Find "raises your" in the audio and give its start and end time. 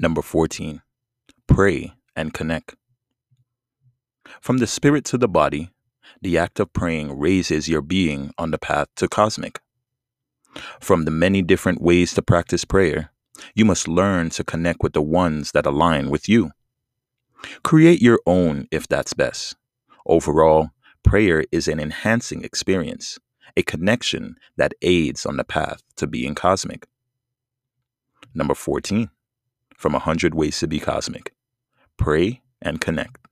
7.18-7.82